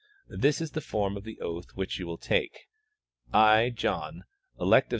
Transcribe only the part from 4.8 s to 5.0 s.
of S.